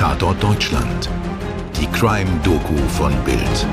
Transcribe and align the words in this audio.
Tatort 0.00 0.42
Deutschland. 0.42 1.10
Die 1.78 1.86
Crime-Doku 1.88 2.74
von 2.88 3.12
Bild. 3.22 3.66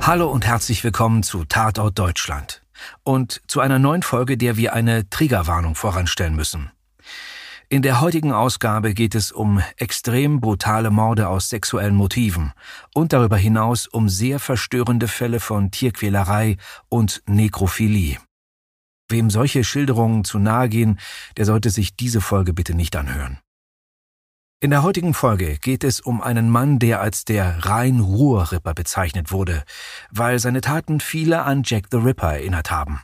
Hallo 0.00 0.30
und 0.30 0.46
herzlich 0.46 0.82
willkommen 0.82 1.22
zu 1.22 1.44
Tatort 1.44 1.98
Deutschland. 1.98 2.62
Und 3.02 3.42
zu 3.48 3.60
einer 3.60 3.78
neuen 3.78 4.02
Folge, 4.02 4.38
der 4.38 4.56
wir 4.56 4.72
eine 4.72 5.10
Triggerwarnung 5.10 5.74
voranstellen 5.74 6.34
müssen. 6.34 6.70
In 7.68 7.82
der 7.82 8.00
heutigen 8.00 8.32
Ausgabe 8.32 8.94
geht 8.94 9.14
es 9.14 9.30
um 9.30 9.62
extrem 9.76 10.40
brutale 10.40 10.90
Morde 10.90 11.28
aus 11.28 11.50
sexuellen 11.50 11.94
Motiven 11.94 12.54
und 12.94 13.12
darüber 13.12 13.36
hinaus 13.36 13.86
um 13.86 14.08
sehr 14.08 14.38
verstörende 14.38 15.06
Fälle 15.06 15.38
von 15.38 15.70
Tierquälerei 15.70 16.56
und 16.88 17.22
Nekrophilie. 17.26 18.16
Wem 19.10 19.28
solche 19.28 19.64
Schilderungen 19.64 20.24
zu 20.24 20.38
nahe 20.38 20.70
gehen, 20.70 20.98
der 21.36 21.44
sollte 21.44 21.68
sich 21.68 21.94
diese 21.94 22.22
Folge 22.22 22.54
bitte 22.54 22.72
nicht 22.72 22.96
anhören. 22.96 23.38
In 24.62 24.70
der 24.70 24.84
heutigen 24.84 25.12
Folge 25.12 25.58
geht 25.58 25.82
es 25.82 25.98
um 25.98 26.22
einen 26.22 26.48
Mann, 26.48 26.78
der 26.78 27.00
als 27.00 27.24
der 27.24 27.66
Rhein-Ruhr-Ripper 27.66 28.74
bezeichnet 28.74 29.32
wurde, 29.32 29.64
weil 30.12 30.38
seine 30.38 30.60
Taten 30.60 31.00
viele 31.00 31.42
an 31.42 31.64
Jack 31.64 31.86
the 31.90 31.96
Ripper 31.96 32.34
erinnert 32.34 32.70
haben. 32.70 33.00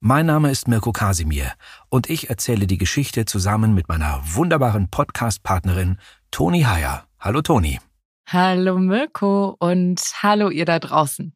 Mein 0.00 0.26
Name 0.26 0.50
ist 0.50 0.68
Mirko 0.68 0.92
Kasimir 0.92 1.54
und 1.88 2.10
ich 2.10 2.28
erzähle 2.28 2.66
die 2.66 2.76
Geschichte 2.76 3.24
zusammen 3.24 3.72
mit 3.72 3.88
meiner 3.88 4.20
wunderbaren 4.22 4.90
Podcast-Partnerin 4.90 5.96
Toni 6.30 6.64
Heyer. 6.64 7.06
Hallo 7.18 7.40
Toni. 7.40 7.80
Hallo 8.26 8.76
Mirko 8.76 9.56
und 9.58 10.02
hallo 10.22 10.50
ihr 10.50 10.66
da 10.66 10.78
draußen. 10.78 11.34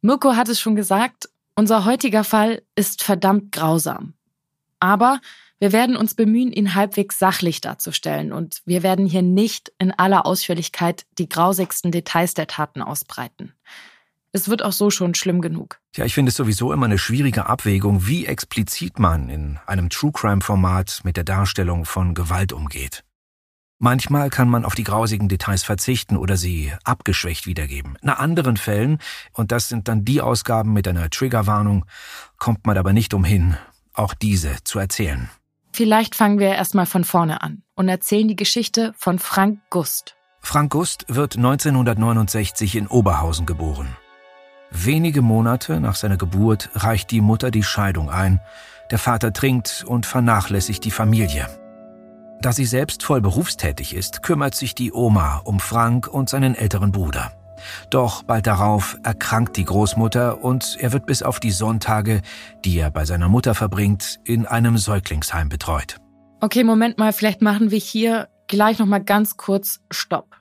Mirko 0.00 0.34
hat 0.34 0.48
es 0.48 0.58
schon 0.58 0.74
gesagt, 0.74 1.28
unser 1.54 1.84
heutiger 1.84 2.24
Fall 2.24 2.62
ist 2.74 3.04
verdammt 3.04 3.52
grausam. 3.52 4.14
Aber 4.80 5.20
wir 5.58 5.72
werden 5.72 5.96
uns 5.96 6.14
bemühen, 6.14 6.52
ihn 6.52 6.74
halbwegs 6.74 7.18
sachlich 7.18 7.60
darzustellen 7.60 8.32
und 8.32 8.62
wir 8.66 8.82
werden 8.82 9.06
hier 9.06 9.22
nicht 9.22 9.72
in 9.78 9.90
aller 9.90 10.26
Ausführlichkeit 10.26 11.06
die 11.18 11.28
grausigsten 11.28 11.92
Details 11.92 12.34
der 12.34 12.46
Taten 12.46 12.82
ausbreiten. 12.82 13.54
Es 14.32 14.50
wird 14.50 14.62
auch 14.62 14.72
so 14.72 14.90
schon 14.90 15.14
schlimm 15.14 15.40
genug. 15.40 15.80
Ja, 15.94 16.04
ich 16.04 16.12
finde 16.12 16.28
es 16.28 16.36
sowieso 16.36 16.72
immer 16.72 16.84
eine 16.84 16.98
schwierige 16.98 17.46
Abwägung, 17.46 18.06
wie 18.06 18.26
explizit 18.26 18.98
man 18.98 19.30
in 19.30 19.58
einem 19.66 19.88
True 19.88 20.12
Crime 20.12 20.42
Format 20.42 21.00
mit 21.04 21.16
der 21.16 21.24
Darstellung 21.24 21.86
von 21.86 22.12
Gewalt 22.12 22.52
umgeht. 22.52 23.02
Manchmal 23.78 24.28
kann 24.28 24.50
man 24.50 24.66
auf 24.66 24.74
die 24.74 24.84
grausigen 24.84 25.28
Details 25.28 25.62
verzichten 25.62 26.18
oder 26.18 26.36
sie 26.36 26.72
abgeschwächt 26.84 27.46
wiedergeben. 27.46 27.96
In 28.02 28.10
anderen 28.10 28.58
Fällen, 28.58 28.98
und 29.32 29.52
das 29.52 29.68
sind 29.68 29.88
dann 29.88 30.04
die 30.04 30.20
Ausgaben 30.20 30.74
mit 30.74 30.86
einer 30.86 31.08
Triggerwarnung, 31.08 31.86
kommt 32.38 32.66
man 32.66 32.76
aber 32.76 32.92
nicht 32.92 33.14
umhin, 33.14 33.56
auch 33.94 34.12
diese 34.12 34.56
zu 34.64 34.78
erzählen. 34.78 35.30
Vielleicht 35.76 36.14
fangen 36.14 36.38
wir 36.38 36.54
erstmal 36.54 36.86
von 36.86 37.04
vorne 37.04 37.42
an 37.42 37.62
und 37.74 37.90
erzählen 37.90 38.26
die 38.26 38.34
Geschichte 38.34 38.94
von 38.96 39.18
Frank 39.18 39.58
Gust. 39.68 40.16
Frank 40.40 40.72
Gust 40.72 41.04
wird 41.08 41.36
1969 41.36 42.76
in 42.76 42.86
Oberhausen 42.86 43.44
geboren. 43.44 43.94
Wenige 44.70 45.20
Monate 45.20 45.78
nach 45.78 45.94
seiner 45.94 46.16
Geburt 46.16 46.70
reicht 46.72 47.10
die 47.10 47.20
Mutter 47.20 47.50
die 47.50 47.62
Scheidung 47.62 48.08
ein. 48.08 48.40
Der 48.90 48.98
Vater 48.98 49.34
trinkt 49.34 49.84
und 49.86 50.06
vernachlässigt 50.06 50.82
die 50.82 50.90
Familie. 50.90 51.46
Da 52.40 52.52
sie 52.52 52.64
selbst 52.64 53.02
voll 53.02 53.20
berufstätig 53.20 53.94
ist, 53.94 54.22
kümmert 54.22 54.54
sich 54.54 54.74
die 54.74 54.94
Oma 54.94 55.42
um 55.44 55.60
Frank 55.60 56.08
und 56.08 56.30
seinen 56.30 56.54
älteren 56.54 56.90
Bruder. 56.90 57.35
Doch 57.90 58.22
bald 58.22 58.46
darauf 58.46 58.96
erkrankt 59.02 59.56
die 59.56 59.64
Großmutter 59.64 60.42
und 60.42 60.76
er 60.80 60.92
wird 60.92 61.06
bis 61.06 61.22
auf 61.22 61.40
die 61.40 61.50
Sonntage, 61.50 62.22
die 62.64 62.78
er 62.78 62.90
bei 62.90 63.04
seiner 63.04 63.28
Mutter 63.28 63.54
verbringt, 63.54 64.20
in 64.24 64.46
einem 64.46 64.78
Säuglingsheim 64.78 65.48
betreut. 65.48 65.96
Okay, 66.40 66.64
Moment 66.64 66.98
mal, 66.98 67.12
vielleicht 67.12 67.42
machen 67.42 67.70
wir 67.70 67.78
hier 67.78 68.28
gleich 68.48 68.78
noch 68.78 68.86
mal 68.86 69.02
ganz 69.02 69.36
kurz 69.36 69.80
Stopp. 69.90 70.36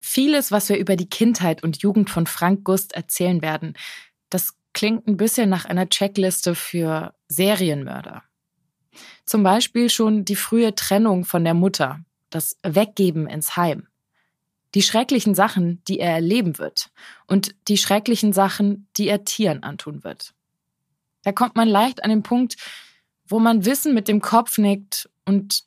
Vieles, 0.00 0.52
was 0.52 0.68
wir 0.68 0.76
über 0.76 0.96
die 0.96 1.08
Kindheit 1.08 1.62
und 1.62 1.82
Jugend 1.82 2.10
von 2.10 2.26
Frank 2.26 2.64
Gust 2.64 2.92
erzählen 2.92 3.40
werden, 3.40 3.74
das 4.28 4.54
klingt 4.74 5.06
ein 5.06 5.16
bisschen 5.16 5.48
nach 5.48 5.64
einer 5.64 5.88
Checkliste 5.88 6.54
für 6.54 7.14
Serienmörder. 7.28 8.22
Zum 9.24 9.42
Beispiel 9.42 9.88
schon 9.88 10.24
die 10.24 10.36
frühe 10.36 10.74
Trennung 10.74 11.24
von 11.24 11.44
der 11.44 11.54
Mutter, 11.54 12.00
das 12.28 12.58
Weggeben 12.62 13.26
ins 13.26 13.56
Heim, 13.56 13.86
die 14.74 14.82
schrecklichen 14.82 15.34
Sachen, 15.34 15.82
die 15.84 16.00
er 16.00 16.10
erleben 16.10 16.58
wird 16.58 16.90
und 17.26 17.54
die 17.68 17.78
schrecklichen 17.78 18.32
Sachen, 18.32 18.88
die 18.96 19.08
er 19.08 19.24
Tieren 19.24 19.62
antun 19.62 20.04
wird. 20.04 20.34
Da 21.22 21.32
kommt 21.32 21.56
man 21.56 21.68
leicht 21.68 22.02
an 22.02 22.10
den 22.10 22.22
Punkt, 22.22 22.56
wo 23.26 23.38
man 23.38 23.64
Wissen 23.64 23.94
mit 23.94 24.08
dem 24.08 24.20
Kopf 24.20 24.58
nickt 24.58 25.08
und 25.24 25.64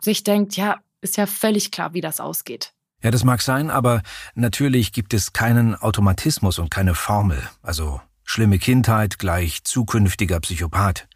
sich 0.00 0.24
denkt, 0.24 0.56
ja, 0.56 0.80
ist 1.00 1.16
ja 1.16 1.26
völlig 1.26 1.70
klar, 1.70 1.92
wie 1.92 2.00
das 2.00 2.20
ausgeht. 2.20 2.72
Ja, 3.02 3.10
das 3.10 3.24
mag 3.24 3.42
sein, 3.42 3.70
aber 3.70 4.02
natürlich 4.34 4.92
gibt 4.92 5.12
es 5.12 5.34
keinen 5.34 5.74
Automatismus 5.74 6.58
und 6.58 6.70
keine 6.70 6.94
Formel. 6.94 7.42
Also 7.60 8.00
schlimme 8.24 8.58
Kindheit 8.58 9.18
gleich 9.18 9.64
zukünftiger 9.64 10.40
Psychopath. 10.40 11.06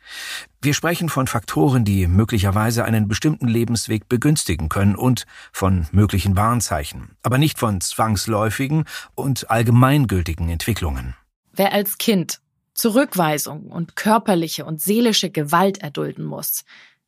Wir 0.62 0.74
sprechen 0.74 1.08
von 1.08 1.26
Faktoren, 1.26 1.84
die 1.84 2.06
möglicherweise 2.06 2.84
einen 2.84 3.08
bestimmten 3.08 3.48
Lebensweg 3.48 4.08
begünstigen 4.08 4.68
können 4.68 4.96
und 4.96 5.26
von 5.52 5.86
möglichen 5.92 6.36
Warnzeichen, 6.36 7.16
aber 7.22 7.38
nicht 7.38 7.58
von 7.58 7.80
zwangsläufigen 7.80 8.84
und 9.14 9.50
allgemeingültigen 9.50 10.48
Entwicklungen. 10.48 11.14
Wer 11.52 11.72
als 11.72 11.98
Kind 11.98 12.40
Zurückweisung 12.74 13.72
und 13.72 13.96
körperliche 13.96 14.64
und 14.64 14.80
seelische 14.80 15.30
Gewalt 15.30 15.78
erdulden 15.78 16.24
muss, 16.24 16.64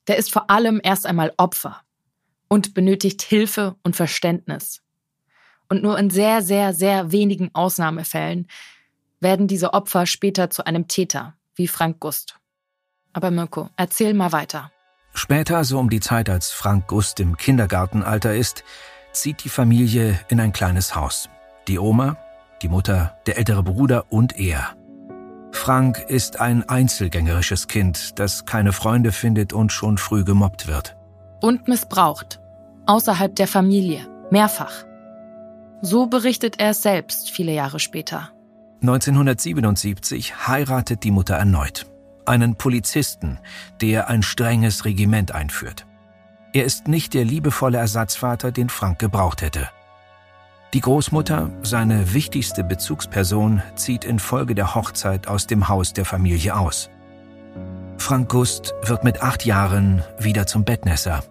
der 0.09 0.17
ist 0.17 0.33
vor 0.33 0.51
allem 0.51 0.81
erst 0.83 1.07
einmal 1.07 1.33
Opfer 1.37 1.81
und 2.49 2.75
benötigt 2.75 3.23
Hilfe 3.23 3.77
und 3.85 3.95
Verständnis. 3.95 4.83
Und 5.69 5.85
nur 5.85 5.97
in 5.97 6.11
sehr, 6.11 6.43
sehr, 6.43 6.75
sehr 6.75 7.13
wenigen 7.13 7.51
Ausnahmefällen 7.55 8.49
werden 9.21 9.47
diese 9.47 9.75
Opfer 9.75 10.07
später 10.07 10.51
zu 10.51 10.67
einem 10.67 10.89
Täter, 10.89 11.35
wie 11.55 11.69
Frank 11.69 12.01
Gust. 12.01 12.39
Aber 13.13 13.31
Mirko, 13.31 13.69
erzähl 13.77 14.15
mal 14.15 14.33
weiter. 14.33 14.73
Später, 15.13 15.65
so 15.65 15.79
um 15.79 15.91
die 15.91 16.01
Zeit, 16.01 16.29
als 16.29 16.51
Frank 16.51 16.87
Gust 16.87 17.21
im 17.21 17.37
Kindergartenalter 17.37 18.35
ist, 18.35 18.65
zieht 19.13 19.45
die 19.45 19.49
Familie 19.49 20.19
in 20.29 20.41
ein 20.41 20.53
kleines 20.53 20.95
Haus. 20.95 21.29
Die 21.69 21.79
Oma, 21.79 22.17
die 22.63 22.69
Mutter, 22.69 23.19
der 23.27 23.37
ältere 23.37 23.63
Bruder 23.63 24.07
und 24.11 24.39
er. 24.39 24.77
Frank 25.53 25.99
ist 26.09 26.41
ein 26.41 26.69
einzelgängerisches 26.69 27.67
Kind, 27.67 28.19
das 28.21 28.45
keine 28.45 28.73
Freunde 28.73 29.11
findet 29.11 29.53
und 29.53 29.73
schon 29.73 29.99
früh 29.99 30.25
gemobbt 30.25 30.69
wird. 30.69 30.97
Und 31.41 31.67
missbraucht 31.67 32.41
außerhalb 32.91 33.35
der 33.37 33.47
Familie, 33.47 34.07
mehrfach. 34.31 34.85
So 35.81 36.07
berichtet 36.07 36.61
er 36.61 36.71
es 36.71 36.83
selbst 36.83 37.31
viele 37.31 37.53
Jahre 37.53 37.79
später. 37.79 38.31
1977 38.81 40.49
heiratet 40.49 41.05
die 41.05 41.11
Mutter 41.11 41.35
erneut. 41.35 41.87
Einen 42.25 42.57
Polizisten, 42.57 43.39
der 43.81 44.09
ein 44.09 44.23
strenges 44.23 44.85
Regiment 44.85 45.33
einführt. 45.33 45.87
Er 46.53 46.65
ist 46.65 46.89
nicht 46.89 47.15
der 47.15 47.25
liebevolle 47.25 47.79
Ersatzvater, 47.79 48.53
den 48.53 48.69
Frank 48.69 48.99
gebraucht 48.99 49.43
hätte. 49.43 49.69
Die 50.73 50.81
Großmutter, 50.81 51.51
seine 51.63 52.15
wichtigste 52.15 52.65
Bezugsperson, 52.65 53.63
zieht 53.75 54.05
infolge 54.05 54.55
der 54.55 54.75
Hochzeit 54.75 55.29
aus 55.29 55.47
dem 55.47 55.69
Haus 55.69 55.93
der 55.93 56.05
Familie 56.05 56.57
aus. 56.57 56.91
Frank 57.99 58.29
Gust 58.29 58.75
wird 58.83 59.05
mit 59.05 59.23
acht 59.23 59.45
Jahren 59.45 60.03
wieder 60.19 60.47
zum 60.47 60.65
Bettnässer 60.65 61.23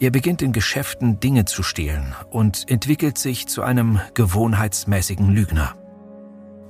er 0.00 0.12
beginnt 0.12 0.42
in 0.42 0.52
Geschäften 0.52 1.18
Dinge 1.18 1.44
zu 1.44 1.64
stehlen 1.64 2.14
und 2.30 2.70
entwickelt 2.70 3.18
sich 3.18 3.48
zu 3.48 3.62
einem 3.62 4.00
gewohnheitsmäßigen 4.14 5.28
Lügner. 5.28 5.74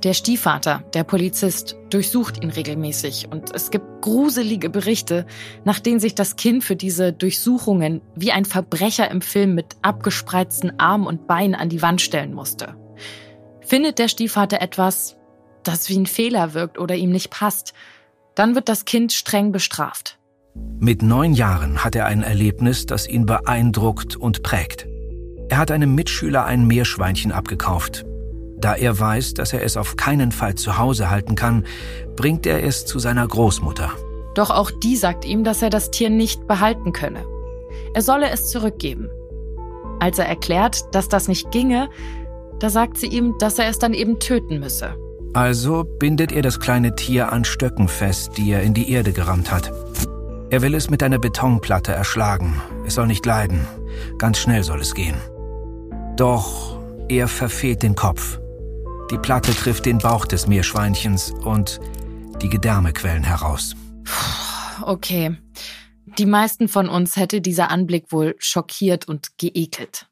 Der 0.03 0.13
Stiefvater, 0.13 0.81
der 0.93 1.03
Polizist, 1.03 1.75
durchsucht 1.89 2.41
ihn 2.41 2.51
regelmäßig 2.51 3.27
und 3.29 3.53
es 3.53 3.69
gibt 3.69 4.01
gruselige 4.01 4.69
Berichte, 4.69 5.25
nach 5.65 5.81
denen 5.81 5.99
sich 5.99 6.15
das 6.15 6.37
Kind 6.37 6.63
für 6.63 6.77
diese 6.77 7.11
Durchsuchungen 7.11 8.01
wie 8.15 8.31
ein 8.31 8.45
Verbrecher 8.45 9.11
im 9.11 9.21
Film 9.21 9.55
mit 9.55 9.75
abgespreizten 9.81 10.79
Armen 10.79 11.05
und 11.05 11.27
Beinen 11.27 11.53
an 11.53 11.67
die 11.67 11.81
Wand 11.81 11.99
stellen 11.99 12.33
musste. 12.33 12.75
Findet 13.59 13.99
der 13.99 14.07
Stiefvater 14.07 14.61
etwas, 14.61 15.17
das 15.63 15.89
wie 15.89 15.97
ein 15.97 16.05
Fehler 16.05 16.53
wirkt 16.53 16.79
oder 16.79 16.95
ihm 16.95 17.11
nicht 17.11 17.29
passt, 17.29 17.73
dann 18.35 18.55
wird 18.55 18.69
das 18.69 18.85
Kind 18.85 19.11
streng 19.11 19.51
bestraft. 19.51 20.17
Mit 20.79 21.01
neun 21.01 21.33
Jahren 21.33 21.83
hat 21.83 21.97
er 21.97 22.05
ein 22.05 22.23
Erlebnis, 22.23 22.85
das 22.85 23.05
ihn 23.05 23.25
beeindruckt 23.25 24.15
und 24.15 24.43
prägt. 24.43 24.87
Er 25.49 25.57
hat 25.57 25.71
einem 25.71 25.93
Mitschüler 25.93 26.45
ein 26.45 26.65
Meerschweinchen 26.65 27.33
abgekauft. 27.33 28.05
Da 28.61 28.75
er 28.75 28.99
weiß, 28.99 29.35
dass 29.35 29.53
er 29.53 29.63
es 29.63 29.77
auf 29.77 29.95
keinen 29.95 30.31
Fall 30.31 30.55
zu 30.55 30.77
Hause 30.77 31.09
halten 31.09 31.35
kann, 31.35 31.65
bringt 32.15 32.45
er 32.45 32.63
es 32.63 32.85
zu 32.85 32.99
seiner 32.99 33.27
Großmutter. 33.27 33.91
Doch 34.35 34.49
auch 34.49 34.71
die 34.71 34.95
sagt 34.95 35.25
ihm, 35.25 35.43
dass 35.43 35.61
er 35.61 35.69
das 35.69 35.91
Tier 35.91 36.09
nicht 36.09 36.47
behalten 36.47 36.93
könne. 36.93 37.25
Er 37.93 38.01
solle 38.01 38.29
es 38.29 38.47
zurückgeben. 38.47 39.09
Als 39.99 40.19
er 40.19 40.27
erklärt, 40.27 40.93
dass 40.93 41.09
das 41.09 41.27
nicht 41.27 41.51
ginge, 41.51 41.89
da 42.59 42.69
sagt 42.69 42.97
sie 42.97 43.07
ihm, 43.07 43.35
dass 43.39 43.59
er 43.59 43.69
es 43.69 43.79
dann 43.79 43.93
eben 43.93 44.19
töten 44.19 44.59
müsse. 44.59 44.95
Also 45.33 45.83
bindet 45.83 46.31
er 46.31 46.41
das 46.41 46.59
kleine 46.59 46.95
Tier 46.95 47.31
an 47.31 47.45
Stöcken 47.45 47.87
fest, 47.87 48.31
die 48.37 48.51
er 48.51 48.63
in 48.63 48.73
die 48.73 48.91
Erde 48.91 49.13
gerammt 49.13 49.51
hat. 49.51 49.71
Er 50.49 50.61
will 50.61 50.73
es 50.73 50.89
mit 50.89 51.03
einer 51.03 51.19
Betonplatte 51.19 51.91
erschlagen. 51.91 52.61
Es 52.85 52.95
soll 52.95 53.07
nicht 53.07 53.25
leiden. 53.25 53.67
Ganz 54.17 54.39
schnell 54.39 54.63
soll 54.63 54.81
es 54.81 54.95
gehen. 54.95 55.15
Doch 56.17 56.79
er 57.07 57.27
verfehlt 57.27 57.83
den 57.83 57.95
Kopf. 57.95 58.39
Die 59.11 59.17
Platte 59.17 59.53
trifft 59.53 59.85
den 59.87 59.97
Bauch 59.97 60.25
des 60.25 60.45
Meerschweinchens 60.45 61.31
und 61.31 61.79
die 62.41 62.49
Gedärme 62.49 62.93
quellen 62.93 63.23
heraus. 63.23 63.75
Okay. 64.81 65.35
Die 66.17 66.25
meisten 66.25 66.67
von 66.67 66.89
uns 66.89 67.15
hätte 67.15 67.41
dieser 67.41 67.71
Anblick 67.71 68.11
wohl 68.11 68.35
schockiert 68.37 69.07
und 69.07 69.37
geekelt. 69.37 70.07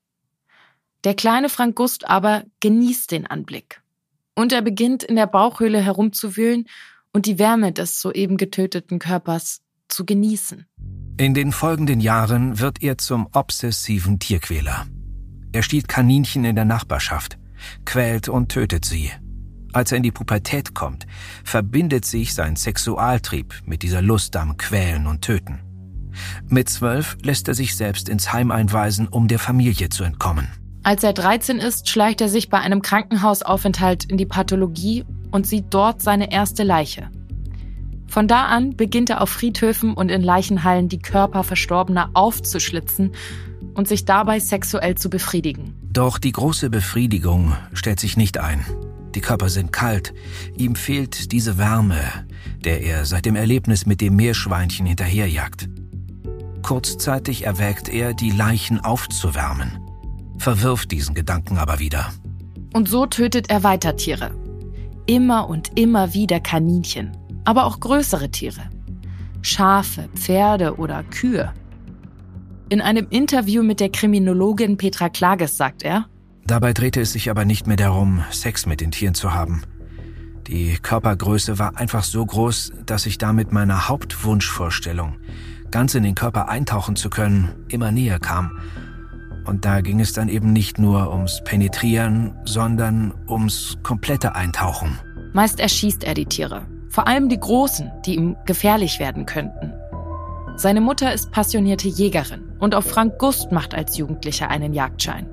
Der 1.04 1.14
kleine 1.14 1.50
Frank 1.50 1.76
Gust 1.76 2.08
aber 2.10 2.44
genießt 2.60 3.12
den 3.12 3.28
Anblick. 3.28 3.82
Und 4.36 4.52
er 4.52 4.62
beginnt 4.62 5.04
in 5.04 5.16
der 5.16 5.28
Bauchhöhle 5.28 5.80
herumzuwühlen 5.80 6.68
und 7.14 7.26
die 7.26 7.40
Wärme 7.40 7.72
des 7.72 8.02
soeben 8.02 8.38
getöteten 8.38 9.00
Körpers 9.00 9.62
zu 9.88 10.06
genießen. 10.06 10.66
In 11.18 11.34
den 11.34 11.52
folgenden 11.52 12.00
Jahren 12.00 12.60
wird 12.60 12.84
er 12.84 12.98
zum 12.98 13.28
obsessiven 13.34 14.20
Tierquäler. 14.20 14.86
Er 15.52 15.64
stiehlt 15.64 15.88
Kaninchen 15.88 16.46
in 16.46 16.56
der 16.56 16.66
Nachbarschaft, 16.66 17.38
quält 17.86 18.30
und 18.30 18.50
tötet 18.50 18.86
sie. 18.86 19.12
Als 19.74 19.92
er 19.92 19.98
in 19.98 20.04
die 20.04 20.12
Pubertät 20.12 20.74
kommt, 20.74 21.06
verbindet 21.44 22.06
sich 22.06 22.34
sein 22.34 22.56
Sexualtrieb 22.56 23.54
mit 23.66 23.84
dieser 23.84 24.02
Lust 24.02 24.36
am 24.36 24.58
Quälen 24.58 25.08
und 25.08 25.22
Töten. 25.22 25.60
Mit 26.48 26.70
zwölf 26.70 27.18
lässt 27.22 27.48
er 27.48 27.54
sich 27.54 27.76
selbst 27.76 28.10
ins 28.10 28.34
Heim 28.34 28.52
einweisen, 28.52 29.08
um 29.08 29.28
der 29.28 29.40
Familie 29.40 29.90
zu 29.90 30.04
entkommen. 30.04 30.48
Als 30.84 31.04
er 31.04 31.14
13 31.14 31.60
ist, 31.60 31.90
schleicht 31.90 32.22
er 32.22 32.30
sich 32.30 32.50
bei 32.50 32.60
einem 32.60 32.82
Krankenhausaufenthalt 32.82 34.06
in 34.06 34.18
die 34.18 34.26
Pathologie 34.26 35.06
und 35.32 35.46
sieht 35.46 35.66
dort 35.70 36.02
seine 36.02 36.32
erste 36.32 36.64
Leiche. 36.64 37.10
Von 38.08 38.28
da 38.28 38.46
an 38.46 38.78
beginnt 38.78 39.10
er 39.10 39.22
auf 39.22 39.30
Friedhöfen 39.30 39.94
und 39.94 40.10
in 40.10 40.22
Leichenhallen 40.22 40.88
die 40.88 41.00
Körper 41.00 41.44
Verstorbener 41.44 42.12
aufzuschlitzen 42.14 43.12
und 43.74 43.88
sich 43.88 44.06
dabei 44.06 44.40
sexuell 44.40 44.96
zu 44.96 45.10
befriedigen. 45.10 45.76
Doch 45.98 46.20
die 46.20 46.32
große 46.32 46.70
Befriedigung 46.70 47.56
stellt 47.74 48.00
sich 48.00 48.18
nicht 48.18 48.38
ein. 48.38 48.64
Die 49.16 49.20
Körper 49.20 49.50
sind 49.50 49.74
kalt, 49.74 50.14
ihm 50.56 50.76
fehlt 50.76 51.32
diese 51.32 51.58
Wärme, 51.58 52.00
der 52.64 52.84
er 52.84 53.04
seit 53.06 53.26
dem 53.26 53.36
Erlebnis 53.36 53.88
mit 53.88 54.00
dem 54.00 54.16
Meerschweinchen 54.16 54.86
hinterherjagt. 54.86 55.68
Kurzzeitig 56.62 57.48
erwägt 57.48 57.90
er, 57.90 58.14
die 58.14 58.30
Leichen 58.30 58.80
aufzuwärmen, 58.80 59.80
verwirft 60.38 60.92
diesen 60.92 61.16
Gedanken 61.16 61.58
aber 61.58 61.80
wieder. 61.80 62.14
Und 62.76 62.88
so 62.88 63.08
tötet 63.08 63.50
er 63.50 63.64
weiter 63.64 63.96
Tiere. 63.96 64.30
Immer 65.08 65.50
und 65.50 65.80
immer 65.80 66.14
wieder 66.14 66.40
Kaninchen, 66.40 67.18
aber 67.44 67.66
auch 67.66 67.80
größere 67.80 68.30
Tiere. 68.30 68.70
Schafe, 69.42 70.10
Pferde 70.14 70.76
oder 70.76 71.04
Kühe. 71.06 71.52
In 72.70 72.82
einem 72.82 73.08
Interview 73.10 73.64
mit 73.64 73.80
der 73.80 73.90
Kriminologin 73.90 74.76
Petra 74.76 75.08
Klages 75.08 75.56
sagt 75.56 75.84
er, 75.84 76.08
Dabei 76.46 76.74
drehte 76.74 77.00
es 77.00 77.14
sich 77.14 77.30
aber 77.30 77.46
nicht 77.46 77.66
mehr 77.66 77.78
darum, 77.78 78.24
Sex 78.30 78.66
mit 78.66 78.82
den 78.82 78.92
Tieren 78.92 79.14
zu 79.14 79.34
haben. 79.34 79.64
Die 80.48 80.78
Körpergröße 80.82 81.60
war 81.60 81.78
einfach 81.78 82.04
so 82.04 82.26
groß, 82.26 82.74
dass 82.86 83.06
ich 83.06 83.18
damit 83.18 83.54
meiner 83.54 83.88
Hauptwunschvorstellung, 83.88 85.16
ganz 85.72 85.96
in 85.96 86.04
den 86.04 86.16
Körper 86.16 86.50
eintauchen 86.50 86.98
zu 86.98 87.10
können, 87.10 87.54
immer 87.70 87.92
näher 87.92 88.20
kam. 88.20 88.60
Und 89.46 89.64
da 89.64 89.80
ging 89.80 90.02
es 90.02 90.12
dann 90.12 90.28
eben 90.28 90.52
nicht 90.52 90.78
nur 90.78 91.14
ums 91.14 91.42
Penetrieren, 91.46 92.34
sondern 92.44 93.14
ums 93.30 93.78
komplette 93.82 94.36
Eintauchen. 94.36 95.00
Meist 95.32 95.62
erschießt 95.62 96.04
er 96.04 96.16
die 96.16 96.26
Tiere, 96.26 96.66
vor 96.90 97.08
allem 97.08 97.30
die 97.30 97.40
großen, 97.40 97.92
die 98.06 98.16
ihm 98.16 98.36
gefährlich 98.46 99.00
werden 99.00 99.26
könnten. 99.26 99.72
Seine 100.58 100.82
Mutter 100.82 101.14
ist 101.14 101.32
passionierte 101.32 101.88
Jägerin 101.88 102.47
und 102.60 102.76
auch 102.76 102.84
Frank 102.84 103.18
Gust 103.20 103.52
macht 103.52 103.74
als 103.74 103.98
Jugendlicher 103.98 104.50
einen 104.50 104.74
Jagdschein. 104.74 105.28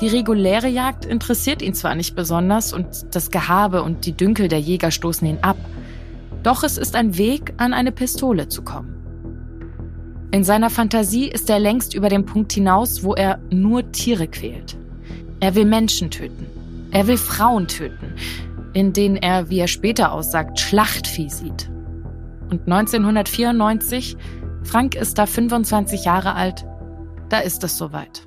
Die 0.00 0.08
reguläre 0.08 0.68
Jagd 0.68 1.04
interessiert 1.06 1.62
ihn 1.62 1.74
zwar 1.74 1.94
nicht 1.94 2.14
besonders 2.14 2.72
und 2.72 3.14
das 3.14 3.30
Gehabe 3.30 3.82
und 3.82 4.04
die 4.04 4.12
Dünkel 4.12 4.48
der 4.48 4.60
Jäger 4.60 4.90
stoßen 4.90 5.26
ihn 5.26 5.38
ab, 5.40 5.56
doch 6.42 6.62
es 6.62 6.76
ist 6.76 6.94
ein 6.94 7.16
Weg, 7.16 7.54
an 7.56 7.72
eine 7.72 7.92
Pistole 7.92 8.48
zu 8.48 8.62
kommen. 8.62 8.96
In 10.32 10.44
seiner 10.44 10.70
Fantasie 10.70 11.28
ist 11.28 11.48
er 11.48 11.58
längst 11.58 11.94
über 11.94 12.08
den 12.08 12.26
Punkt 12.26 12.52
hinaus, 12.52 13.02
wo 13.02 13.14
er 13.14 13.38
nur 13.50 13.90
Tiere 13.92 14.28
quält. 14.28 14.76
Er 15.40 15.54
will 15.54 15.64
Menschen 15.64 16.10
töten. 16.10 16.46
Er 16.90 17.06
will 17.06 17.16
Frauen 17.16 17.66
töten, 17.66 18.14
in 18.72 18.92
denen 18.92 19.16
er, 19.16 19.48
wie 19.48 19.58
er 19.58 19.68
später 19.68 20.12
aussagt, 20.12 20.60
Schlachtvieh 20.60 21.30
sieht. 21.30 21.70
Und 22.50 22.62
1994, 22.70 24.16
Frank 24.66 24.96
ist 24.96 25.18
da 25.18 25.26
25 25.26 26.04
Jahre 26.04 26.34
alt, 26.34 26.66
da 27.28 27.38
ist 27.38 27.62
es 27.62 27.78
soweit. 27.78 28.26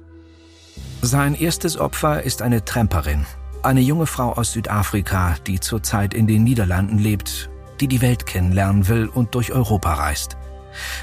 Sein 1.02 1.36
erstes 1.36 1.78
Opfer 1.78 2.24
ist 2.24 2.42
eine 2.42 2.64
Tramperin, 2.64 3.26
eine 3.62 3.82
junge 3.82 4.06
Frau 4.06 4.34
aus 4.34 4.54
Südafrika, 4.54 5.36
die 5.48 5.60
zurzeit 5.60 6.14
in 6.14 6.28
den 6.28 6.44
Niederlanden 6.44 6.98
lebt, 6.98 7.50
die 7.82 7.88
die 7.88 8.02
Welt 8.02 8.26
kennenlernen 8.26 8.88
will 8.88 9.08
und 9.08 9.36
durch 9.36 9.52
Europa 9.52 9.94
reist. 9.94 10.38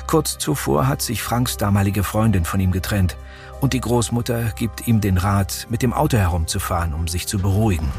Kurz 0.06 0.38
zuvor 0.38 0.88
hat 0.88 1.02
sich 1.02 1.22
Franks 1.22 1.58
damalige 1.58 2.02
Freundin 2.02 2.46
von 2.46 2.60
ihm 2.60 2.72
getrennt 2.72 3.16
und 3.60 3.74
die 3.74 3.80
Großmutter 3.80 4.52
gibt 4.56 4.88
ihm 4.88 5.02
den 5.02 5.18
Rat, 5.18 5.66
mit 5.68 5.82
dem 5.82 5.92
Auto 5.92 6.16
herumzufahren, 6.16 6.94
um 6.94 7.08
sich 7.08 7.26
zu 7.26 7.38
beruhigen. 7.38 7.90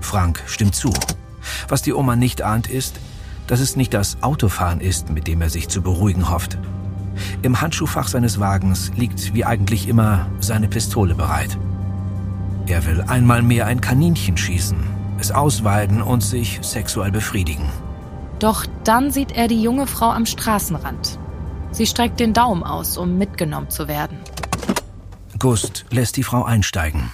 Frank 0.00 0.42
stimmt 0.46 0.74
zu. 0.74 0.92
Was 1.68 1.82
die 1.82 1.92
Oma 1.92 2.16
nicht 2.16 2.42
ahnt 2.42 2.68
ist, 2.68 3.00
dass 3.50 3.58
es 3.58 3.74
nicht 3.74 3.92
das 3.94 4.22
Autofahren 4.22 4.80
ist, 4.80 5.10
mit 5.10 5.26
dem 5.26 5.42
er 5.42 5.50
sich 5.50 5.68
zu 5.68 5.82
beruhigen 5.82 6.30
hofft. 6.30 6.56
Im 7.42 7.60
Handschuhfach 7.60 8.06
seines 8.06 8.38
Wagens 8.38 8.92
liegt 8.94 9.34
wie 9.34 9.44
eigentlich 9.44 9.88
immer 9.88 10.26
seine 10.38 10.68
Pistole 10.68 11.16
bereit. 11.16 11.58
Er 12.68 12.86
will 12.86 13.02
einmal 13.02 13.42
mehr 13.42 13.66
ein 13.66 13.80
Kaninchen 13.80 14.36
schießen, 14.36 14.78
es 15.18 15.32
ausweiden 15.32 16.00
und 16.00 16.22
sich 16.22 16.60
sexuell 16.62 17.10
befriedigen. 17.10 17.68
Doch 18.38 18.66
dann 18.84 19.10
sieht 19.10 19.32
er 19.32 19.48
die 19.48 19.60
junge 19.60 19.88
Frau 19.88 20.10
am 20.10 20.26
Straßenrand. 20.26 21.18
Sie 21.72 21.86
streckt 21.86 22.20
den 22.20 22.32
Daumen 22.32 22.62
aus, 22.62 22.96
um 22.96 23.18
mitgenommen 23.18 23.68
zu 23.68 23.88
werden. 23.88 24.18
Gust 25.40 25.86
lässt 25.90 26.16
die 26.16 26.22
Frau 26.22 26.44
einsteigen. 26.44 27.10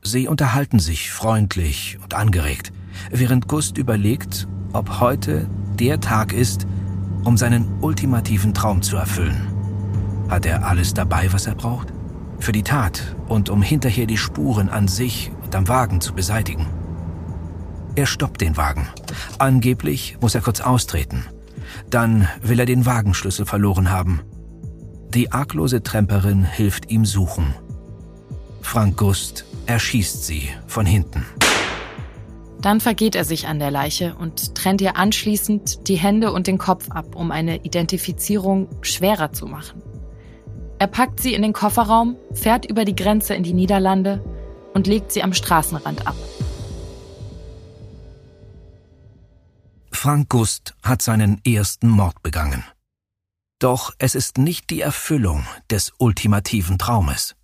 Sie 0.00 0.28
unterhalten 0.28 0.78
sich 0.78 1.10
freundlich 1.10 1.98
und 2.02 2.14
angeregt, 2.14 2.72
während 3.10 3.48
Gust 3.48 3.76
überlegt, 3.76 4.48
ob 4.72 5.00
heute 5.00 5.48
der 5.78 6.00
Tag 6.00 6.32
ist, 6.32 6.66
um 7.24 7.36
seinen 7.36 7.66
ultimativen 7.80 8.54
Traum 8.54 8.82
zu 8.82 8.96
erfüllen. 8.96 9.48
Hat 10.28 10.46
er 10.46 10.66
alles 10.66 10.94
dabei, 10.94 11.32
was 11.32 11.46
er 11.46 11.54
braucht? 11.54 11.88
Für 12.38 12.52
die 12.52 12.62
Tat 12.62 13.16
und 13.28 13.50
um 13.50 13.62
hinterher 13.62 14.06
die 14.06 14.16
Spuren 14.16 14.68
an 14.68 14.88
sich 14.88 15.32
und 15.44 15.54
am 15.54 15.68
Wagen 15.68 16.00
zu 16.00 16.14
beseitigen. 16.14 16.66
Er 17.96 18.06
stoppt 18.06 18.40
den 18.40 18.56
Wagen. 18.56 18.86
Angeblich 19.38 20.18
muss 20.20 20.34
er 20.34 20.40
kurz 20.40 20.60
austreten. 20.60 21.24
Dann 21.90 22.28
will 22.42 22.60
er 22.60 22.66
den 22.66 22.86
Wagenschlüssel 22.86 23.44
verloren 23.44 23.90
haben. 23.90 24.20
Die 25.14 25.32
arglose 25.32 25.82
Tremperin 25.82 26.44
hilft 26.44 26.90
ihm 26.90 27.04
suchen. 27.04 27.54
Frank 28.62 28.98
Gust 28.98 29.46
erschießt 29.66 30.24
sie 30.24 30.48
von 30.66 30.86
hinten. 30.86 31.24
Dann 32.60 32.80
vergeht 32.80 33.14
er 33.14 33.24
sich 33.24 33.46
an 33.46 33.58
der 33.58 33.70
Leiche 33.70 34.16
und 34.16 34.54
trennt 34.54 34.80
ihr 34.80 34.96
anschließend 34.96 35.88
die 35.88 35.96
Hände 35.96 36.32
und 36.32 36.46
den 36.46 36.58
Kopf 36.58 36.90
ab, 36.90 37.14
um 37.14 37.30
eine 37.30 37.64
Identifizierung 37.64 38.68
schwerer 38.82 39.32
zu 39.32 39.46
machen. 39.46 39.82
Er 40.80 40.88
packt 40.88 41.20
sie 41.20 41.34
in 41.34 41.42
den 41.42 41.52
Kofferraum, 41.52 42.16
fährt 42.32 42.64
über 42.64 42.84
die 42.84 42.96
Grenze 42.96 43.34
in 43.34 43.42
die 43.42 43.52
Niederlande 43.52 44.22
und 44.74 44.86
legt 44.86 45.12
sie 45.12 45.22
am 45.22 45.34
Straßenrand 45.34 46.06
ab. 46.06 46.16
Frank 49.90 50.28
Gust 50.28 50.74
hat 50.82 51.02
seinen 51.02 51.40
ersten 51.44 51.88
Mord 51.88 52.22
begangen. 52.22 52.64
Doch 53.58 53.92
es 53.98 54.14
ist 54.14 54.38
nicht 54.38 54.70
die 54.70 54.80
Erfüllung 54.80 55.44
des 55.70 55.92
ultimativen 55.98 56.78
Traumes. 56.78 57.34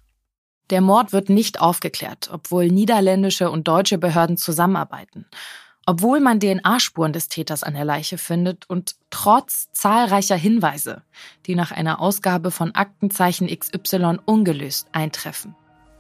Der 0.70 0.80
Mord 0.80 1.12
wird 1.12 1.28
nicht 1.28 1.60
aufgeklärt, 1.60 2.30
obwohl 2.32 2.68
niederländische 2.68 3.50
und 3.50 3.68
deutsche 3.68 3.98
Behörden 3.98 4.36
zusammenarbeiten. 4.36 5.26
Obwohl 5.86 6.20
man 6.20 6.40
DNA-Spuren 6.40 7.12
des 7.12 7.28
Täters 7.28 7.62
an 7.62 7.74
der 7.74 7.84
Leiche 7.84 8.16
findet 8.16 8.68
und 8.70 8.96
trotz 9.10 9.70
zahlreicher 9.72 10.36
Hinweise, 10.36 11.02
die 11.46 11.54
nach 11.54 11.72
einer 11.72 12.00
Ausgabe 12.00 12.50
von 12.50 12.74
Aktenzeichen 12.74 13.48
XY 13.48 14.18
ungelöst 14.24 14.88
eintreffen. 14.92 15.54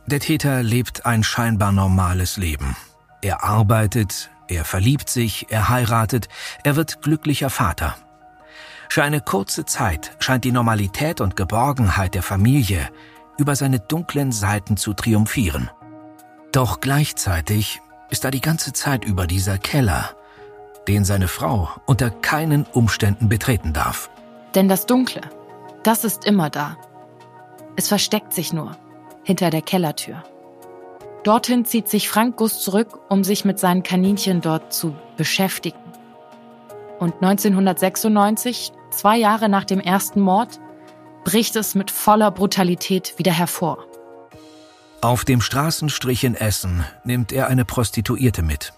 Der 0.06 0.20
Täter 0.20 0.62
lebt 0.62 1.04
ein 1.04 1.22
scheinbar 1.22 1.72
normales 1.72 2.38
Leben. 2.38 2.76
Er 3.20 3.44
arbeitet, 3.44 4.30
er 4.48 4.64
verliebt 4.64 5.10
sich, 5.10 5.46
er 5.50 5.68
heiratet, 5.68 6.28
er 6.62 6.76
wird 6.76 7.02
glücklicher 7.02 7.50
Vater. 7.50 7.94
Für 8.88 9.02
eine 9.02 9.20
kurze 9.20 9.64
Zeit 9.64 10.12
scheint 10.18 10.44
die 10.44 10.52
Normalität 10.52 11.20
und 11.20 11.36
Geborgenheit 11.36 12.14
der 12.14 12.22
Familie 12.22 12.88
über 13.38 13.56
seine 13.56 13.80
dunklen 13.80 14.32
Seiten 14.32 14.76
zu 14.76 14.94
triumphieren. 14.94 15.70
Doch 16.52 16.80
gleichzeitig 16.80 17.80
ist 18.10 18.24
da 18.24 18.30
die 18.30 18.40
ganze 18.40 18.72
Zeit 18.72 19.04
über 19.04 19.26
dieser 19.26 19.58
Keller, 19.58 20.10
den 20.86 21.04
seine 21.04 21.28
Frau 21.28 21.68
unter 21.86 22.10
keinen 22.10 22.64
Umständen 22.64 23.28
betreten 23.28 23.72
darf. 23.72 24.10
Denn 24.54 24.68
das 24.68 24.86
Dunkle, 24.86 25.22
das 25.82 26.04
ist 26.04 26.24
immer 26.24 26.50
da. 26.50 26.76
Es 27.76 27.88
versteckt 27.88 28.32
sich 28.32 28.52
nur 28.52 28.76
hinter 29.24 29.50
der 29.50 29.62
Kellertür. 29.62 30.22
Dorthin 31.24 31.64
zieht 31.64 31.88
sich 31.88 32.08
Frank 32.08 32.36
Gust 32.36 32.62
zurück, 32.62 33.00
um 33.08 33.24
sich 33.24 33.44
mit 33.44 33.58
seinen 33.58 33.82
Kaninchen 33.82 34.42
dort 34.42 34.72
zu 34.72 34.94
beschäftigen. 35.16 35.78
Und 37.00 37.14
1996, 37.14 38.72
zwei 38.90 39.16
Jahre 39.16 39.48
nach 39.48 39.64
dem 39.64 39.80
ersten 39.80 40.20
Mord, 40.20 40.60
bricht 41.24 41.56
es 41.56 41.74
mit 41.74 41.90
voller 41.90 42.30
Brutalität 42.30 43.14
wieder 43.16 43.32
hervor. 43.32 43.84
Auf 45.00 45.24
dem 45.24 45.40
Straßenstrich 45.40 46.24
in 46.24 46.34
Essen 46.34 46.84
nimmt 47.04 47.32
er 47.32 47.48
eine 47.48 47.64
Prostituierte 47.64 48.42
mit. 48.42 48.72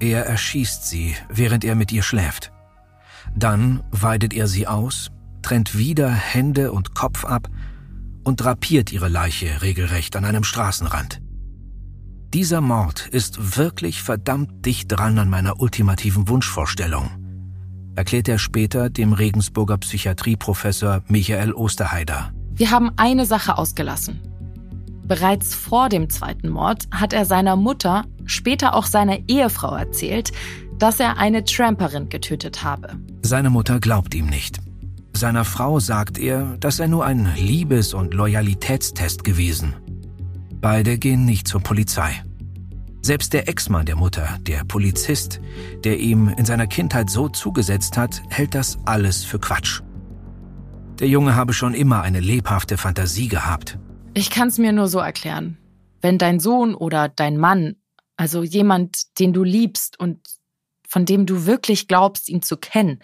Er 0.00 0.26
erschießt 0.26 0.86
sie, 0.86 1.14
während 1.28 1.64
er 1.64 1.74
mit 1.74 1.92
ihr 1.92 2.02
schläft. 2.02 2.52
Dann 3.36 3.82
weidet 3.90 4.32
er 4.34 4.48
sie 4.48 4.66
aus, 4.66 5.10
trennt 5.42 5.76
wieder 5.76 6.10
Hände 6.10 6.72
und 6.72 6.94
Kopf 6.94 7.24
ab 7.24 7.48
und 8.24 8.40
drapiert 8.40 8.92
ihre 8.92 9.08
Leiche 9.08 9.62
regelrecht 9.62 10.16
an 10.16 10.24
einem 10.24 10.44
Straßenrand. 10.44 11.20
Dieser 12.32 12.62
Mord 12.62 13.08
ist 13.08 13.58
wirklich 13.58 14.02
verdammt 14.02 14.64
dicht 14.64 14.90
dran 14.90 15.18
an 15.18 15.28
meiner 15.28 15.60
ultimativen 15.60 16.28
Wunschvorstellung, 16.28 17.10
erklärt 17.96 18.28
er 18.28 18.38
später 18.38 18.90
dem 18.90 19.12
Regensburger 19.12 19.78
Psychiatrieprofessor 19.78 21.02
Michael 21.08 21.52
Osterheider. 21.52 22.32
Wir 22.54 22.70
haben 22.70 22.90
eine 22.96 23.26
Sache 23.26 23.58
ausgelassen. 23.58 24.20
Bereits 25.04 25.54
vor 25.54 25.88
dem 25.88 26.08
zweiten 26.08 26.48
Mord 26.48 26.86
hat 26.90 27.12
er 27.12 27.24
seiner 27.24 27.56
Mutter, 27.56 28.04
später 28.24 28.74
auch 28.74 28.86
seiner 28.86 29.18
Ehefrau 29.28 29.74
erzählt, 29.74 30.32
dass 30.78 31.00
er 31.00 31.18
eine 31.18 31.44
Tramperin 31.44 32.08
getötet 32.08 32.64
habe. 32.64 32.96
Seine 33.22 33.50
Mutter 33.50 33.80
glaubt 33.80 34.14
ihm 34.14 34.26
nicht. 34.26 34.58
Seiner 35.14 35.44
Frau 35.44 35.78
sagt 35.80 36.18
er, 36.18 36.56
das 36.58 36.78
sei 36.78 36.86
nur 36.86 37.04
ein 37.04 37.28
Liebes- 37.36 37.94
und 37.94 38.14
Loyalitätstest 38.14 39.24
gewesen. 39.24 39.74
Beide 40.54 40.98
gehen 40.98 41.24
nicht 41.24 41.46
zur 41.46 41.60
Polizei. 41.60 42.22
Selbst 43.04 43.32
der 43.32 43.48
Ex-Mann 43.48 43.84
der 43.84 43.96
Mutter, 43.96 44.38
der 44.42 44.62
Polizist, 44.62 45.40
der 45.82 45.98
ihm 45.98 46.28
in 46.38 46.44
seiner 46.44 46.68
Kindheit 46.68 47.10
so 47.10 47.28
zugesetzt 47.28 47.96
hat, 47.96 48.22
hält 48.28 48.54
das 48.54 48.78
alles 48.84 49.24
für 49.24 49.40
Quatsch. 49.40 49.82
Der 51.00 51.08
Junge 51.08 51.34
habe 51.34 51.52
schon 51.52 51.74
immer 51.74 52.02
eine 52.02 52.20
lebhafte 52.20 52.76
Fantasie 52.76 53.26
gehabt. 53.26 53.76
Ich 54.14 54.30
kann 54.30 54.46
es 54.46 54.58
mir 54.58 54.70
nur 54.70 54.86
so 54.86 55.00
erklären. 55.00 55.58
Wenn 56.00 56.16
dein 56.16 56.38
Sohn 56.38 56.76
oder 56.76 57.08
dein 57.08 57.38
Mann, 57.38 57.74
also 58.16 58.44
jemand, 58.44 59.18
den 59.18 59.32
du 59.32 59.42
liebst 59.42 59.98
und 59.98 60.20
von 60.86 61.04
dem 61.04 61.26
du 61.26 61.44
wirklich 61.44 61.88
glaubst, 61.88 62.28
ihn 62.28 62.40
zu 62.40 62.56
kennen, 62.56 63.00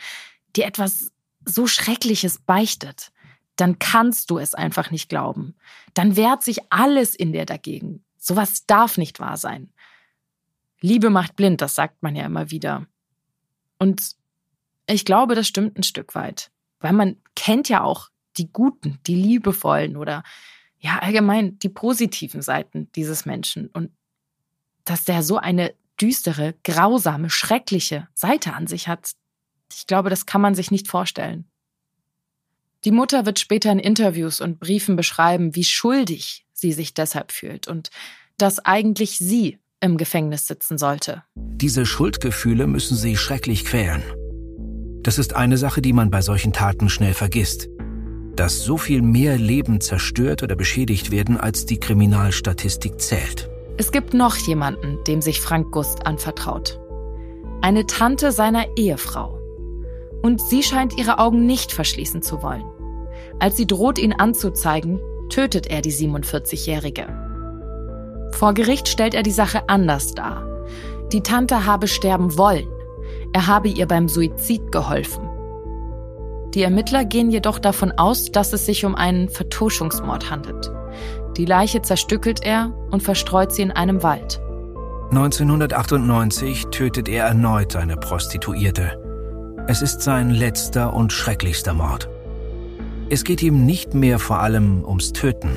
dir 0.54 0.66
etwas 0.66 1.10
so 1.44 1.66
Schreckliches 1.66 2.38
beichtet, 2.38 3.10
dann 3.56 3.80
kannst 3.80 4.30
du 4.30 4.38
es 4.38 4.54
einfach 4.54 4.92
nicht 4.92 5.08
glauben. 5.08 5.56
Dann 5.94 6.14
wehrt 6.14 6.44
sich 6.44 6.60
alles 6.70 7.16
in 7.16 7.32
dir 7.32 7.46
dagegen. 7.46 8.04
Sowas 8.16 8.64
darf 8.66 8.96
nicht 8.96 9.18
wahr 9.18 9.36
sein. 9.36 9.72
Liebe 10.80 11.10
macht 11.10 11.36
blind, 11.36 11.60
das 11.60 11.74
sagt 11.74 12.02
man 12.02 12.14
ja 12.14 12.24
immer 12.26 12.50
wieder. 12.50 12.86
Und 13.78 14.16
ich 14.86 15.04
glaube, 15.04 15.34
das 15.34 15.48
stimmt 15.48 15.78
ein 15.78 15.82
Stück 15.82 16.14
weit. 16.14 16.50
Weil 16.80 16.92
man 16.92 17.16
kennt 17.34 17.68
ja 17.68 17.82
auch 17.82 18.10
die 18.36 18.50
guten, 18.52 18.98
die 19.06 19.16
liebevollen 19.16 19.96
oder 19.96 20.22
ja 20.78 20.98
allgemein 20.98 21.58
die 21.58 21.68
positiven 21.68 22.42
Seiten 22.42 22.90
dieses 22.92 23.26
Menschen. 23.26 23.68
Und 23.68 23.90
dass 24.84 25.04
der 25.04 25.22
so 25.22 25.36
eine 25.36 25.74
düstere, 26.00 26.54
grausame, 26.62 27.30
schreckliche 27.30 28.08
Seite 28.14 28.54
an 28.54 28.66
sich 28.66 28.86
hat, 28.86 29.12
ich 29.72 29.86
glaube, 29.86 30.10
das 30.10 30.26
kann 30.26 30.40
man 30.40 30.54
sich 30.54 30.70
nicht 30.70 30.88
vorstellen. 30.88 31.50
Die 32.84 32.92
Mutter 32.92 33.26
wird 33.26 33.40
später 33.40 33.72
in 33.72 33.80
Interviews 33.80 34.40
und 34.40 34.60
Briefen 34.60 34.94
beschreiben, 34.94 35.56
wie 35.56 35.64
schuldig 35.64 36.46
sie 36.52 36.72
sich 36.72 36.94
deshalb 36.94 37.32
fühlt 37.32 37.66
und 37.66 37.90
dass 38.36 38.64
eigentlich 38.64 39.18
sie 39.18 39.58
im 39.80 39.96
Gefängnis 39.96 40.46
sitzen 40.46 40.78
sollte. 40.78 41.22
Diese 41.36 41.86
Schuldgefühle 41.86 42.66
müssen 42.66 42.96
sie 42.96 43.16
schrecklich 43.16 43.64
quälen. 43.64 44.02
Das 45.02 45.18
ist 45.18 45.34
eine 45.36 45.56
Sache, 45.56 45.80
die 45.80 45.92
man 45.92 46.10
bei 46.10 46.20
solchen 46.20 46.52
Taten 46.52 46.88
schnell 46.88 47.14
vergisst. 47.14 47.68
Dass 48.34 48.62
so 48.62 48.76
viel 48.76 49.02
mehr 49.02 49.38
Leben 49.38 49.80
zerstört 49.80 50.42
oder 50.42 50.54
beschädigt 50.54 51.10
werden, 51.10 51.36
als 51.36 51.66
die 51.66 51.78
Kriminalstatistik 51.78 53.00
zählt. 53.00 53.48
Es 53.76 53.92
gibt 53.92 54.14
noch 54.14 54.36
jemanden, 54.36 54.98
dem 55.04 55.22
sich 55.22 55.40
Frank 55.40 55.70
Gust 55.70 56.06
anvertraut. 56.06 56.80
Eine 57.62 57.86
Tante 57.86 58.32
seiner 58.32 58.66
Ehefrau. 58.76 59.38
Und 60.22 60.40
sie 60.40 60.62
scheint 60.62 60.98
ihre 60.98 61.18
Augen 61.18 61.46
nicht 61.46 61.72
verschließen 61.72 62.22
zu 62.22 62.42
wollen. 62.42 62.64
Als 63.38 63.56
sie 63.56 63.66
droht, 63.66 63.98
ihn 63.98 64.12
anzuzeigen, 64.12 65.00
tötet 65.28 65.68
er 65.68 65.80
die 65.80 65.92
47-Jährige. 65.92 67.27
Vor 68.32 68.54
Gericht 68.54 68.88
stellt 68.88 69.14
er 69.14 69.22
die 69.22 69.30
Sache 69.30 69.68
anders 69.68 70.14
dar. 70.14 70.46
Die 71.12 71.22
Tante 71.22 71.64
habe 71.64 71.88
sterben 71.88 72.36
wollen. 72.36 72.68
Er 73.32 73.46
habe 73.46 73.68
ihr 73.68 73.86
beim 73.86 74.08
Suizid 74.08 74.72
geholfen. 74.72 75.28
Die 76.54 76.62
Ermittler 76.62 77.04
gehen 77.04 77.30
jedoch 77.30 77.58
davon 77.58 77.92
aus, 77.92 78.32
dass 78.32 78.52
es 78.52 78.66
sich 78.66 78.84
um 78.84 78.94
einen 78.94 79.28
Vertuschungsmord 79.28 80.30
handelt. 80.30 80.70
Die 81.36 81.44
Leiche 81.44 81.82
zerstückelt 81.82 82.42
er 82.42 82.72
und 82.90 83.02
verstreut 83.02 83.52
sie 83.52 83.62
in 83.62 83.70
einem 83.70 84.02
Wald. 84.02 84.40
1998 85.10 86.66
tötet 86.70 87.08
er 87.08 87.26
erneut 87.26 87.76
eine 87.76 87.96
Prostituierte. 87.96 89.02
Es 89.66 89.82
ist 89.82 90.02
sein 90.02 90.30
letzter 90.30 90.94
und 90.94 91.12
schrecklichster 91.12 91.74
Mord. 91.74 92.08
Es 93.10 93.24
geht 93.24 93.42
ihm 93.42 93.64
nicht 93.64 93.94
mehr 93.94 94.18
vor 94.18 94.40
allem 94.40 94.84
ums 94.84 95.12
Töten. 95.12 95.50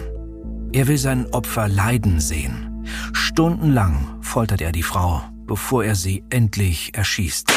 Er 0.73 0.87
will 0.87 0.97
sein 0.97 1.25
Opfer 1.33 1.67
leiden 1.67 2.21
sehen. 2.21 2.85
Stundenlang 3.11 4.21
foltert 4.21 4.61
er 4.61 4.71
die 4.71 4.83
Frau, 4.83 5.21
bevor 5.45 5.83
er 5.83 5.95
sie 5.95 6.23
endlich 6.29 6.95
erschießt. 6.95 7.51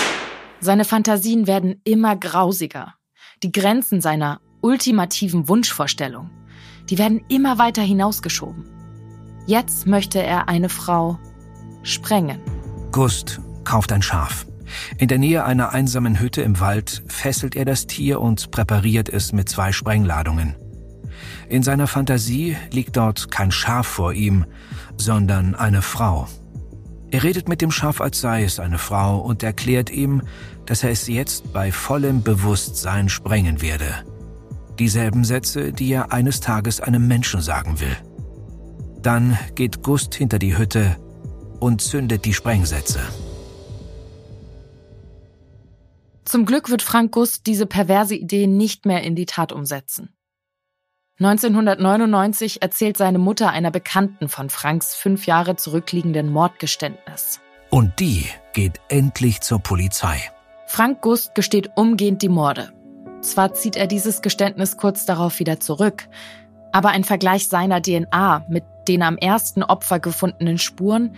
Seine 0.61 0.85
Fantasien 0.85 1.47
werden 1.47 1.81
immer 1.85 2.17
grausiger. 2.17 2.95
Die 3.45 3.53
Grenzen 3.53 4.01
seiner 4.01 4.41
ultimativen 4.63 5.49
Wunschvorstellung, 5.49 6.31
die 6.91 6.99
werden 6.99 7.21
immer 7.29 7.59
weiter 7.59 7.83
hinausgeschoben. 7.83 8.65
Jetzt 9.47 9.87
möchte 9.87 10.21
er 10.21 10.49
eine 10.49 10.69
Frau 10.69 11.19
sprengen. 11.83 12.41
Gust 12.91 13.41
kauft 13.63 13.93
ein 13.93 14.03
Schaf. 14.03 14.47
In 14.99 15.07
der 15.07 15.19
Nähe 15.19 15.45
einer 15.45 15.73
einsamen 15.73 16.19
Hütte 16.19 16.43
im 16.43 16.59
Wald 16.59 17.05
fesselt 17.07 17.55
er 17.55 17.65
das 17.65 17.87
Tier 17.87 18.21
und 18.21 18.51
präpariert 18.51 19.09
es 19.09 19.33
mit 19.33 19.49
zwei 19.49 19.71
Sprengladungen. 19.71 20.57
In 21.49 21.63
seiner 21.63 21.87
Fantasie 21.87 22.57
liegt 22.71 22.97
dort 22.97 23.31
kein 23.31 23.51
Schaf 23.51 23.87
vor 23.87 24.13
ihm, 24.13 24.47
sondern 24.97 25.55
eine 25.55 25.83
Frau. 25.83 26.29
Er 27.11 27.23
redet 27.23 27.49
mit 27.49 27.61
dem 27.61 27.71
Schaf, 27.71 28.01
als 28.01 28.21
sei 28.21 28.43
es 28.43 28.59
eine 28.59 28.79
Frau, 28.79 29.19
und 29.19 29.43
erklärt 29.43 29.91
ihm, 29.91 30.23
dass 30.67 30.83
er 30.83 30.91
es 30.91 31.07
jetzt 31.07 31.53
bei 31.53 31.71
vollem 31.71 32.23
Bewusstsein 32.23 33.09
sprengen 33.09 33.63
werde. 33.63 34.05
Dieselben 34.79 35.25
Sätze, 35.25 35.73
die 35.73 35.93
er 35.93 36.13
eines 36.13 36.41
Tages 36.41 36.81
einem 36.81 37.07
Menschen 37.07 37.41
sagen 37.41 37.79
will. 37.79 37.97
Dann 39.01 39.39
geht 39.55 39.83
Gust 39.83 40.15
hinter 40.15 40.39
die 40.39 40.59
Hütte 40.59 40.97
und 41.61 41.83
zündet 41.83 42.25
die 42.25 42.35
Sprengsätze. 42.35 43.01
Zum 46.25 46.47
Glück 46.47 46.71
wird 46.71 46.83
Frank 46.83 47.13
Gust 47.13 47.47
diese 47.47 47.67
perverse 47.67 48.17
Idee 48.17 48.47
nicht 48.47 48.87
mehr 48.87 49.03
in 49.03 49.15
die 49.15 49.27
Tat 49.27 49.53
umsetzen. 49.53 50.09
1999 51.21 52.61
erzählt 52.61 52.97
seine 52.97 53.19
Mutter 53.19 53.51
einer 53.51 53.71
Bekannten 53.71 54.29
von 54.29 54.51
Franks 54.51 54.97
fünf 54.97 55.27
Jahre 55.27 55.55
zurückliegenden 55.55 56.33
Mordgeständnis. 56.33 57.41
Und 57.71 58.01
die 58.01 58.27
geht 58.53 58.81
endlich 58.89 59.41
zur 59.41 59.61
Polizei. 59.61 60.21
Frank 60.67 61.03
Gust 61.03 61.37
gesteht 61.37 61.71
umgehend 61.77 62.23
die 62.23 62.29
Morde. 62.29 62.73
Zwar 63.21 63.55
zieht 63.55 63.77
er 63.77 63.87
dieses 63.87 64.23
Geständnis 64.23 64.77
kurz 64.77 65.07
darauf 65.07 65.39
wieder 65.39 65.61
zurück, 65.61 66.09
aber 66.73 66.89
ein 66.89 67.05
Vergleich 67.05 67.47
seiner 67.47 67.81
DNA 67.81 68.47
mit 68.49 68.65
den 68.89 69.03
am 69.03 69.17
ersten 69.17 69.63
Opfer 69.63 70.01
gefundenen 70.01 70.59
Spuren 70.59 71.15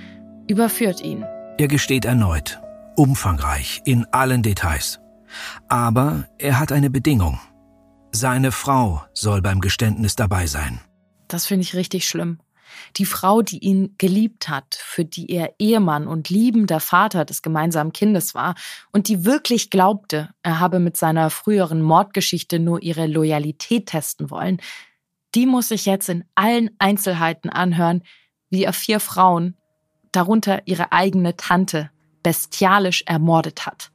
überführt 0.47 1.01
ihn. 1.01 1.25
Er 1.57 1.69
gesteht 1.69 2.05
erneut, 2.05 2.61
umfangreich, 2.97 3.81
in 3.87 4.07
allen 4.13 4.43
Details. 4.43 5.01
Aber 5.69 6.25
er 6.37 6.61
hat 6.61 6.71
eine 6.71 6.91
Bedingung. 6.91 7.41
Seine 8.19 8.51
Frau 8.51 9.03
soll 9.13 9.43
beim 9.43 9.61
Geständnis 9.61 10.17
dabei 10.17 10.47
sein. 10.47 10.81
Das 11.29 11.45
finde 11.45 11.65
ich 11.65 11.75
richtig 11.75 12.09
schlimm. 12.09 12.39
Die 12.97 13.05
Frau, 13.05 13.43
die 13.43 13.59
ihn 13.59 13.95
geliebt 13.99 14.49
hat, 14.49 14.75
für 14.75 15.05
die 15.05 15.31
er 15.31 15.53
Ehemann 15.59 16.07
und 16.07 16.31
liebender 16.31 16.81
Vater 16.81 17.27
des 17.27 17.43
gemeinsamen 17.43 17.93
Kindes 17.93 18.35
war 18.35 18.55
und 18.91 19.09
die 19.09 19.27
wirklich 19.27 19.69
glaubte, 19.69 20.31
er 20.43 20.61
habe 20.61 20.79
mit 20.79 20.97
seiner 20.97 21.29
früheren 21.29 21.83
Mordgeschichte 21.83 22.59
nur 22.59 22.83
ihre 22.83 23.07
Loyalität 23.07 23.85
testen 23.85 24.31
wollen, 24.31 24.63
die 25.35 25.45
muss 25.45 25.69
sich 25.69 25.85
jetzt 25.85 26.09
in 26.09 26.25
allen 26.35 26.71
Einzelheiten 26.79 27.51
anhören, 27.51 28.03
wie 28.49 28.65
er 28.65 28.73
vier 28.73 28.99
Frauen, 28.99 29.59
darunter 30.13 30.63
ihre 30.65 30.91
eigene 30.91 31.37
Tante, 31.37 31.91
bestialisch 32.23 33.03
ermordet 33.05 33.67
hat. 33.67 33.91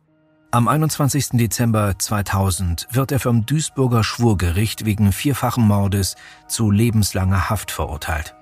Am 0.53 0.67
21. 0.67 1.29
Dezember 1.37 1.97
2000 1.97 2.89
wird 2.91 3.13
er 3.13 3.21
vom 3.21 3.45
Duisburger 3.45 4.03
Schwurgericht 4.03 4.83
wegen 4.83 5.13
vierfachen 5.13 5.65
Mordes 5.65 6.17
zu 6.45 6.71
lebenslanger 6.71 7.49
Haft 7.49 7.71
verurteilt. 7.71 8.35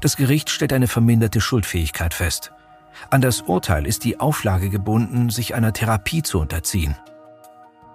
Das 0.00 0.16
Gericht 0.16 0.50
stellt 0.50 0.72
eine 0.72 0.88
verminderte 0.88 1.40
Schuldfähigkeit 1.40 2.12
fest. 2.12 2.50
An 3.10 3.20
das 3.20 3.42
Urteil 3.42 3.86
ist 3.86 4.02
die 4.02 4.18
Auflage 4.18 4.68
gebunden, 4.68 5.30
sich 5.30 5.54
einer 5.54 5.72
Therapie 5.72 6.24
zu 6.24 6.40
unterziehen. 6.40 6.96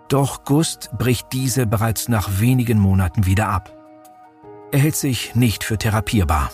Doch 0.08 0.46
Gust 0.46 0.92
bricht 0.98 1.34
diese 1.34 1.68
bereits 1.68 2.08
nach 2.08 2.40
wenigen 2.40 2.80
Monaten 2.80 3.26
wieder 3.26 3.50
ab. 3.50 3.76
Er 4.72 4.80
hält 4.80 4.96
sich 4.96 5.36
nicht 5.36 5.66
für 5.66 5.78
therapierbar. 5.78 6.50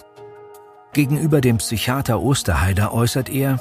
Gegenüber 0.93 1.39
dem 1.39 1.57
Psychiater 1.57 2.19
Osterheider 2.19 2.93
äußert 2.93 3.29
er, 3.29 3.59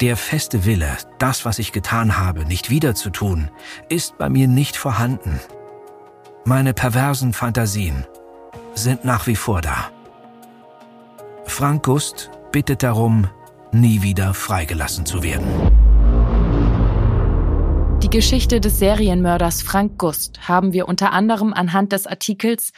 der 0.00 0.16
feste 0.16 0.64
Wille, 0.64 0.96
das, 1.18 1.44
was 1.44 1.58
ich 1.58 1.72
getan 1.72 2.16
habe, 2.16 2.44
nicht 2.46 2.70
wiederzutun, 2.70 3.50
ist 3.88 4.16
bei 4.16 4.30
mir 4.30 4.48
nicht 4.48 4.76
vorhanden. 4.76 5.40
Meine 6.44 6.72
perversen 6.72 7.32
Fantasien 7.34 8.06
sind 8.74 9.04
nach 9.04 9.26
wie 9.26 9.36
vor 9.36 9.60
da. 9.60 9.90
Frank 11.44 11.84
Gust 11.84 12.30
bittet 12.50 12.82
darum, 12.82 13.28
nie 13.72 14.02
wieder 14.02 14.32
freigelassen 14.32 15.04
zu 15.04 15.22
werden. 15.22 15.46
Die 18.02 18.08
Geschichte 18.08 18.60
des 18.60 18.78
Serienmörders 18.78 19.60
Frank 19.60 19.98
Gust 19.98 20.48
haben 20.48 20.72
wir 20.72 20.88
unter 20.88 21.12
anderem 21.12 21.52
anhand 21.52 21.92
des 21.92 22.06
Artikels 22.06 22.72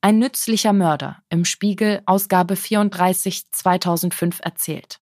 Ein 0.00 0.20
nützlicher 0.20 0.72
Mörder 0.72 1.16
im 1.28 1.44
Spiegel 1.44 2.02
Ausgabe 2.06 2.54
34 2.54 3.50
2005 3.50 4.38
erzählt. 4.40 5.00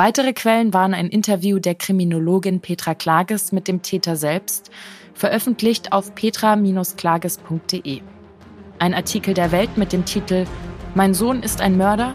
Weitere 0.00 0.32
Quellen 0.32 0.72
waren 0.72 0.94
ein 0.94 1.08
Interview 1.10 1.58
der 1.58 1.74
Kriminologin 1.74 2.60
Petra 2.60 2.94
Klages 2.94 3.52
mit 3.52 3.68
dem 3.68 3.82
Täter 3.82 4.16
selbst, 4.16 4.70
veröffentlicht 5.12 5.92
auf 5.92 6.14
petra-klages.de. 6.14 8.00
Ein 8.78 8.94
Artikel 8.94 9.34
der 9.34 9.52
Welt 9.52 9.76
mit 9.76 9.92
dem 9.92 10.06
Titel 10.06 10.46
Mein 10.94 11.12
Sohn 11.12 11.42
ist 11.42 11.60
ein 11.60 11.76
Mörder, 11.76 12.14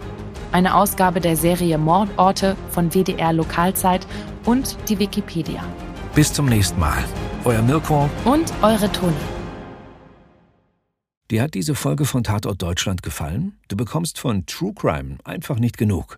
eine 0.51 0.73
Ausgabe 0.73 1.21
der 1.21 1.37
Serie 1.37 1.77
Mordorte 1.77 2.57
von 2.71 2.89
WDR 2.89 3.33
Lokalzeit 3.33 4.07
und 4.45 4.75
die 4.89 4.97
Wikipedia. 4.97 5.63
Bis 6.15 6.33
zum 6.33 6.47
nächsten 6.47 6.79
Mal. 6.79 7.03
Euer 7.43 7.61
Mirko 7.61 8.09
und 8.23 8.51
eure 8.63 8.91
Toni. 8.91 9.13
Dir 11.29 11.43
hat 11.43 11.53
diese 11.53 11.75
Folge 11.75 12.05
von 12.05 12.23
Tatort 12.23 12.63
Deutschland 12.63 13.03
gefallen? 13.03 13.59
Du 13.67 13.77
bekommst 13.77 14.17
von 14.17 14.47
True 14.47 14.73
Crime 14.73 15.19
einfach 15.23 15.59
nicht 15.59 15.77
genug. 15.77 16.17